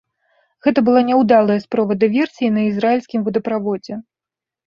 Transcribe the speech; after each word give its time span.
Гэта 0.67 0.79
была 0.87 1.01
няўдалая 1.09 1.57
спроба 1.65 1.97
дыверсіі 2.03 2.49
на 2.55 2.61
ізраільскім 2.69 3.19
водаправодзе. 3.27 4.01